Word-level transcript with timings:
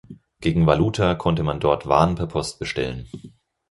Gegen 0.39 0.65
Valuta 0.65 1.13
konnte 1.13 1.43
man 1.43 1.59
dort 1.59 1.85
Waren 1.85 2.15
per 2.15 2.25
Post 2.25 2.57
bestellen. 2.57 3.07